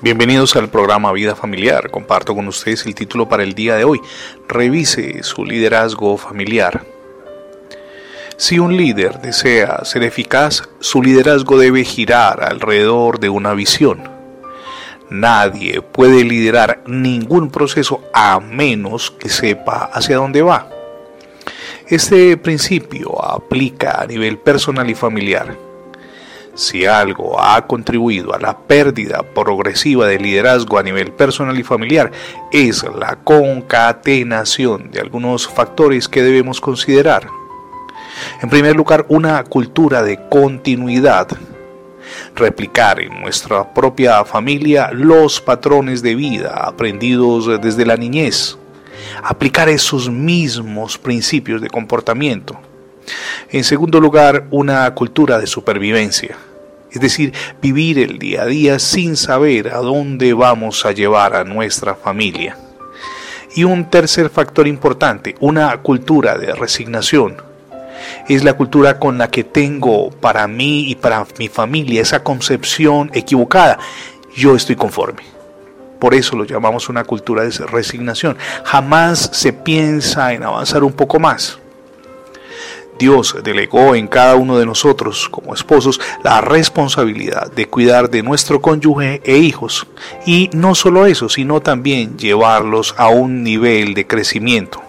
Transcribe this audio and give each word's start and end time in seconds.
Bienvenidos 0.00 0.54
al 0.56 0.68
programa 0.68 1.12
Vida 1.12 1.36
Familiar. 1.36 1.90
Comparto 1.90 2.34
con 2.34 2.48
ustedes 2.48 2.84
el 2.84 2.94
título 2.94 3.28
para 3.28 3.44
el 3.44 3.54
día 3.54 3.76
de 3.76 3.84
hoy. 3.84 4.00
Revise 4.48 5.22
su 5.22 5.44
liderazgo 5.44 6.18
familiar. 6.18 6.84
Si 8.36 8.58
un 8.58 8.76
líder 8.76 9.20
desea 9.20 9.84
ser 9.84 10.02
eficaz, 10.02 10.68
su 10.80 11.00
liderazgo 11.00 11.58
debe 11.58 11.84
girar 11.84 12.42
alrededor 12.42 13.20
de 13.20 13.30
una 13.30 13.54
visión. 13.54 14.10
Nadie 15.10 15.80
puede 15.80 16.24
liderar 16.24 16.82
ningún 16.86 17.50
proceso 17.50 18.02
a 18.12 18.40
menos 18.40 19.12
que 19.12 19.28
sepa 19.28 19.90
hacia 19.92 20.16
dónde 20.16 20.42
va. 20.42 20.68
Este 21.88 22.36
principio 22.36 23.24
aplica 23.24 24.02
a 24.02 24.06
nivel 24.06 24.38
personal 24.38 24.90
y 24.90 24.94
familiar. 24.94 25.56
Si 26.54 26.86
algo 26.86 27.40
ha 27.40 27.66
contribuido 27.66 28.32
a 28.32 28.38
la 28.38 28.56
pérdida 28.56 29.24
progresiva 29.34 30.06
de 30.06 30.20
liderazgo 30.20 30.78
a 30.78 30.84
nivel 30.84 31.10
personal 31.10 31.58
y 31.58 31.64
familiar, 31.64 32.12
es 32.52 32.84
la 32.96 33.16
concatenación 33.24 34.92
de 34.92 35.00
algunos 35.00 35.48
factores 35.48 36.08
que 36.08 36.22
debemos 36.22 36.60
considerar. 36.60 37.26
En 38.40 38.50
primer 38.50 38.76
lugar, 38.76 39.04
una 39.08 39.42
cultura 39.42 40.02
de 40.04 40.28
continuidad. 40.28 41.26
Replicar 42.36 43.00
en 43.00 43.20
nuestra 43.20 43.74
propia 43.74 44.24
familia 44.24 44.90
los 44.92 45.40
patrones 45.40 46.02
de 46.02 46.14
vida 46.14 46.50
aprendidos 46.54 47.60
desde 47.60 47.84
la 47.84 47.96
niñez. 47.96 48.56
Aplicar 49.24 49.68
esos 49.68 50.08
mismos 50.08 50.98
principios 50.98 51.60
de 51.60 51.68
comportamiento 51.68 52.60
en 53.50 53.64
segundo 53.64 54.00
lugar, 54.00 54.46
una 54.50 54.92
cultura 54.94 55.38
de 55.38 55.46
supervivencia, 55.46 56.36
es 56.90 57.00
decir, 57.00 57.32
vivir 57.60 57.98
el 57.98 58.18
día 58.18 58.42
a 58.42 58.46
día 58.46 58.78
sin 58.78 59.16
saber 59.16 59.68
a 59.68 59.78
dónde 59.78 60.32
vamos 60.32 60.86
a 60.86 60.92
llevar 60.92 61.34
a 61.34 61.44
nuestra 61.44 61.94
familia. 61.94 62.56
Y 63.56 63.64
un 63.64 63.90
tercer 63.90 64.30
factor 64.30 64.66
importante, 64.66 65.34
una 65.40 65.76
cultura 65.78 66.38
de 66.38 66.54
resignación. 66.54 67.36
Es 68.28 68.44
la 68.44 68.54
cultura 68.54 68.98
con 68.98 69.18
la 69.18 69.28
que 69.28 69.44
tengo 69.44 70.10
para 70.10 70.46
mí 70.48 70.90
y 70.90 70.94
para 70.94 71.26
mi 71.38 71.48
familia 71.48 72.02
esa 72.02 72.22
concepción 72.22 73.10
equivocada. 73.14 73.78
Yo 74.34 74.56
estoy 74.56 74.76
conforme. 74.76 75.22
Por 76.00 76.14
eso 76.14 76.36
lo 76.36 76.44
llamamos 76.44 76.88
una 76.88 77.04
cultura 77.04 77.44
de 77.44 77.50
resignación. 77.50 78.36
Jamás 78.64 79.30
se 79.32 79.52
piensa 79.52 80.32
en 80.32 80.42
avanzar 80.42 80.84
un 80.84 80.92
poco 80.92 81.18
más. 81.18 81.58
Dios 82.98 83.36
delegó 83.42 83.94
en 83.94 84.06
cada 84.06 84.36
uno 84.36 84.58
de 84.58 84.66
nosotros 84.66 85.28
como 85.28 85.54
esposos 85.54 86.00
la 86.22 86.40
responsabilidad 86.40 87.50
de 87.52 87.66
cuidar 87.66 88.10
de 88.10 88.22
nuestro 88.22 88.60
cónyuge 88.60 89.20
e 89.24 89.36
hijos. 89.36 89.86
Y 90.26 90.50
no 90.52 90.74
solo 90.74 91.06
eso, 91.06 91.28
sino 91.28 91.60
también 91.60 92.16
llevarlos 92.16 92.94
a 92.96 93.08
un 93.08 93.42
nivel 93.42 93.94
de 93.94 94.06
crecimiento. 94.06 94.82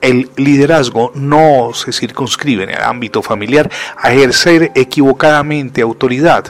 El 0.00 0.30
liderazgo 0.36 1.12
no 1.14 1.70
se 1.72 1.92
circunscribe 1.92 2.64
en 2.64 2.70
el 2.70 2.82
ámbito 2.82 3.22
familiar 3.22 3.70
a 3.96 4.12
ejercer 4.12 4.70
equivocadamente 4.74 5.80
autoridad 5.80 6.44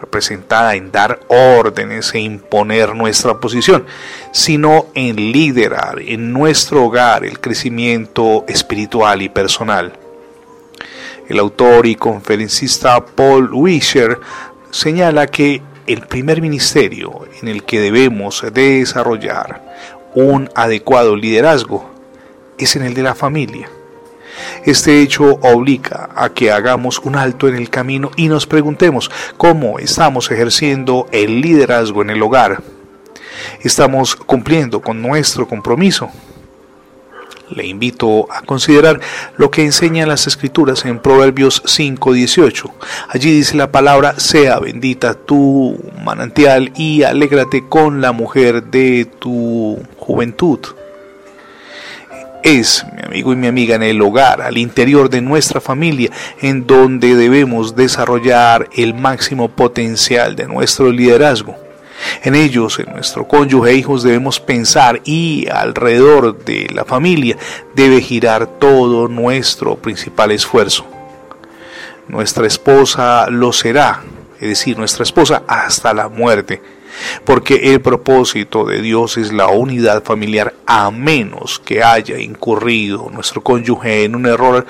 representada 0.00 0.74
en 0.74 0.90
dar 0.90 1.20
órdenes 1.28 2.14
e 2.14 2.20
imponer 2.20 2.94
nuestra 2.94 3.38
posición, 3.38 3.84
sino 4.32 4.86
en 4.94 5.16
liderar 5.32 6.00
en 6.00 6.32
nuestro 6.32 6.84
hogar 6.84 7.24
el 7.24 7.38
crecimiento 7.40 8.44
espiritual 8.48 9.22
y 9.22 9.28
personal. 9.28 9.92
El 11.28 11.38
autor 11.38 11.86
y 11.86 11.94
conferencista 11.94 13.04
Paul 13.04 13.50
Wisher 13.52 14.18
señala 14.70 15.26
que 15.26 15.62
el 15.86 16.02
primer 16.06 16.40
ministerio 16.40 17.26
en 17.40 17.48
el 17.48 17.64
que 17.64 17.80
debemos 17.80 18.44
desarrollar 18.52 19.62
un 20.14 20.50
adecuado 20.54 21.14
liderazgo 21.16 21.90
es 22.58 22.76
en 22.76 22.82
el 22.82 22.94
de 22.94 23.02
la 23.02 23.14
familia. 23.14 23.68
Este 24.64 25.00
hecho 25.00 25.24
obliga 25.42 26.10
a 26.14 26.30
que 26.30 26.52
hagamos 26.52 26.98
un 27.00 27.16
alto 27.16 27.48
en 27.48 27.56
el 27.56 27.70
camino 27.70 28.10
y 28.16 28.28
nos 28.28 28.46
preguntemos 28.46 29.10
cómo 29.36 29.78
estamos 29.78 30.30
ejerciendo 30.30 31.06
el 31.12 31.40
liderazgo 31.40 32.02
en 32.02 32.10
el 32.10 32.22
hogar. 32.22 32.62
¿Estamos 33.62 34.16
cumpliendo 34.16 34.80
con 34.80 35.00
nuestro 35.00 35.48
compromiso? 35.48 36.10
Le 37.50 37.66
invito 37.66 38.30
a 38.30 38.42
considerar 38.42 39.00
lo 39.36 39.50
que 39.50 39.64
enseñan 39.64 40.08
las 40.08 40.26
escrituras 40.28 40.84
en 40.84 41.00
Proverbios 41.00 41.62
5:18. 41.66 42.72
Allí 43.08 43.32
dice 43.32 43.56
la 43.56 43.72
palabra, 43.72 44.20
sea 44.20 44.60
bendita 44.60 45.14
tu 45.14 45.76
manantial 46.04 46.72
y 46.76 47.02
alégrate 47.02 47.66
con 47.68 48.00
la 48.00 48.12
mujer 48.12 48.62
de 48.64 49.04
tu 49.18 49.78
juventud 49.98 50.60
es, 52.42 52.84
mi 52.94 53.02
amigo 53.02 53.32
y 53.32 53.36
mi 53.36 53.46
amiga, 53.46 53.74
en 53.74 53.82
el 53.82 54.00
hogar, 54.00 54.42
al 54.42 54.58
interior 54.58 55.10
de 55.10 55.20
nuestra 55.20 55.60
familia, 55.60 56.10
en 56.40 56.66
donde 56.66 57.14
debemos 57.16 57.76
desarrollar 57.76 58.68
el 58.76 58.94
máximo 58.94 59.48
potencial 59.48 60.36
de 60.36 60.46
nuestro 60.46 60.90
liderazgo. 60.90 61.56
En 62.22 62.34
ellos, 62.34 62.78
en 62.78 62.92
nuestro 62.92 63.28
cónyuge 63.28 63.70
e 63.70 63.74
hijos 63.74 64.02
debemos 64.02 64.40
pensar 64.40 65.00
y 65.04 65.46
alrededor 65.50 66.44
de 66.44 66.68
la 66.72 66.84
familia 66.84 67.36
debe 67.74 68.00
girar 68.00 68.46
todo 68.46 69.08
nuestro 69.08 69.76
principal 69.76 70.30
esfuerzo. 70.30 70.86
Nuestra 72.08 72.46
esposa 72.46 73.28
lo 73.28 73.52
será, 73.52 74.02
es 74.40 74.48
decir, 74.48 74.78
nuestra 74.78 75.02
esposa 75.02 75.42
hasta 75.46 75.92
la 75.92 76.08
muerte 76.08 76.79
porque 77.24 77.72
el 77.72 77.80
propósito 77.80 78.64
de 78.64 78.82
Dios 78.82 79.16
es 79.16 79.32
la 79.32 79.48
unidad 79.48 80.02
familiar 80.02 80.54
a 80.66 80.90
menos 80.90 81.58
que 81.58 81.82
haya 81.82 82.18
incurrido 82.18 83.10
nuestro 83.12 83.42
cónyuge 83.42 84.04
en 84.04 84.14
un 84.14 84.26
error 84.26 84.66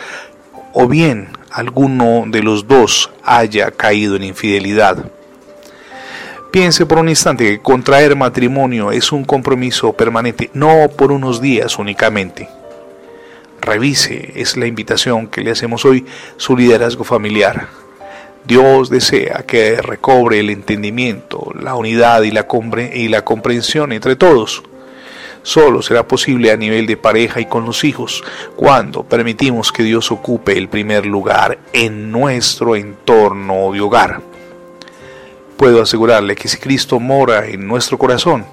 o 0.72 0.86
bien 0.86 1.28
alguno 1.50 2.24
de 2.26 2.42
los 2.42 2.66
dos 2.66 3.10
haya 3.24 3.70
caído 3.70 4.16
en 4.16 4.24
infidelidad. 4.24 5.10
Piense 6.50 6.84
por 6.84 6.98
un 6.98 7.08
instante 7.08 7.44
que 7.44 7.60
contraer 7.60 8.16
matrimonio 8.16 8.90
es 8.90 9.12
un 9.12 9.24
compromiso 9.24 9.92
permanente, 9.92 10.50
no 10.52 10.88
por 10.96 11.12
unos 11.12 11.40
días 11.40 11.78
únicamente. 11.78 12.48
Revise, 13.60 14.32
es 14.34 14.56
la 14.56 14.66
invitación 14.66 15.28
que 15.28 15.42
le 15.42 15.50
hacemos 15.50 15.84
hoy, 15.84 16.06
su 16.36 16.56
liderazgo 16.56 17.04
familiar 17.04 17.79
Dios 18.44 18.90
desea 18.90 19.44
que 19.46 19.80
recobre 19.82 20.40
el 20.40 20.50
entendimiento, 20.50 21.52
la 21.60 21.74
unidad 21.74 22.22
y 22.22 22.30
la, 22.30 22.46
y 22.92 23.08
la 23.08 23.24
comprensión 23.24 23.92
entre 23.92 24.16
todos. 24.16 24.62
Solo 25.42 25.80
será 25.82 26.06
posible 26.06 26.50
a 26.50 26.56
nivel 26.56 26.86
de 26.86 26.96
pareja 26.96 27.40
y 27.40 27.46
con 27.46 27.64
los 27.64 27.84
hijos 27.84 28.22
cuando 28.56 29.04
permitimos 29.04 29.72
que 29.72 29.82
Dios 29.82 30.10
ocupe 30.10 30.56
el 30.58 30.68
primer 30.68 31.06
lugar 31.06 31.58
en 31.72 32.10
nuestro 32.10 32.76
entorno 32.76 33.72
de 33.72 33.80
hogar. 33.80 34.20
Puedo 35.56 35.82
asegurarle 35.82 36.36
que 36.36 36.48
si 36.48 36.58
Cristo 36.58 37.00
mora 37.00 37.46
en 37.46 37.66
nuestro 37.66 37.98
corazón, 37.98 38.44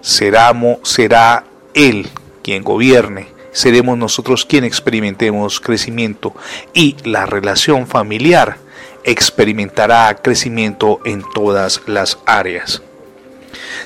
será, 0.00 0.52
será 0.82 1.44
Él 1.74 2.08
quien 2.42 2.64
gobierne, 2.64 3.37
seremos 3.58 3.98
nosotros 3.98 4.44
quien 4.44 4.62
experimentemos 4.62 5.58
crecimiento 5.58 6.32
y 6.74 6.94
la 7.04 7.26
relación 7.26 7.88
familiar 7.88 8.58
experimentará 9.02 10.16
crecimiento 10.22 11.00
en 11.04 11.24
todas 11.34 11.82
las 11.86 12.18
áreas. 12.24 12.82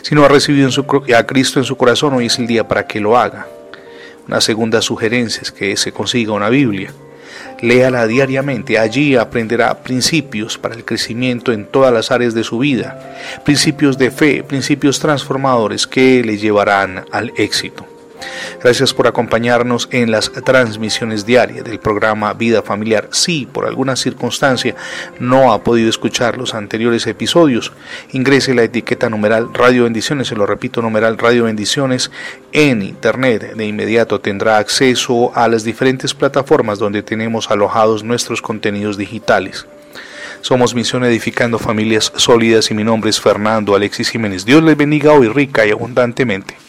Si 0.02 0.14
no 0.14 0.24
ha 0.24 0.28
recibido 0.28 0.68
a 1.16 1.26
Cristo 1.26 1.58
en 1.58 1.64
su 1.64 1.76
corazón, 1.76 2.12
hoy 2.12 2.26
es 2.26 2.38
el 2.38 2.46
día 2.46 2.68
para 2.68 2.86
que 2.86 3.00
lo 3.00 3.16
haga. 3.16 3.46
Una 4.28 4.42
segunda 4.42 4.82
sugerencia 4.82 5.40
es 5.40 5.50
que 5.50 5.74
se 5.78 5.90
consiga 5.90 6.32
una 6.32 6.50
Biblia. 6.50 6.92
Léala 7.62 8.06
diariamente, 8.06 8.78
allí 8.78 9.16
aprenderá 9.16 9.82
principios 9.82 10.58
para 10.58 10.74
el 10.74 10.84
crecimiento 10.84 11.50
en 11.52 11.64
todas 11.64 11.94
las 11.94 12.10
áreas 12.10 12.34
de 12.34 12.44
su 12.44 12.58
vida, 12.58 13.16
principios 13.44 13.96
de 13.96 14.10
fe, 14.10 14.42
principios 14.42 14.98
transformadores 14.98 15.86
que 15.86 16.22
le 16.24 16.36
llevarán 16.36 17.06
al 17.10 17.32
éxito. 17.36 17.86
Gracias 18.62 18.94
por 18.94 19.06
acompañarnos 19.06 19.88
en 19.90 20.10
las 20.10 20.30
transmisiones 20.30 21.26
diarias 21.26 21.64
del 21.64 21.78
programa 21.78 22.32
Vida 22.32 22.62
Familiar. 22.62 23.08
Si 23.12 23.46
por 23.46 23.66
alguna 23.66 23.96
circunstancia 23.96 24.74
no 25.18 25.52
ha 25.52 25.62
podido 25.62 25.88
escuchar 25.88 26.36
los 26.36 26.54
anteriores 26.54 27.06
episodios, 27.06 27.72
ingrese 28.12 28.54
la 28.54 28.62
etiqueta 28.62 29.08
numeral 29.08 29.52
Radio 29.52 29.84
Bendiciones, 29.84 30.28
se 30.28 30.36
lo 30.36 30.46
repito, 30.46 30.82
numeral 30.82 31.18
Radio 31.18 31.44
Bendiciones 31.44 32.10
en 32.52 32.82
Internet. 32.82 33.54
De 33.54 33.66
inmediato 33.66 34.20
tendrá 34.20 34.58
acceso 34.58 35.32
a 35.34 35.48
las 35.48 35.64
diferentes 35.64 36.14
plataformas 36.14 36.78
donde 36.78 37.02
tenemos 37.02 37.50
alojados 37.50 38.04
nuestros 38.04 38.42
contenidos 38.42 38.96
digitales. 38.96 39.66
Somos 40.40 40.74
Misión 40.74 41.04
Edificando 41.04 41.58
Familias 41.60 42.12
Sólidas 42.16 42.70
y 42.70 42.74
mi 42.74 42.82
nombre 42.82 43.10
es 43.10 43.20
Fernando 43.20 43.76
Alexis 43.76 44.10
Jiménez. 44.10 44.44
Dios 44.44 44.62
les 44.62 44.76
bendiga 44.76 45.12
hoy 45.12 45.28
rica 45.28 45.64
y 45.64 45.70
abundantemente. 45.70 46.62